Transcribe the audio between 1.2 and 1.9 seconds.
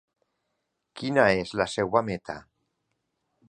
és la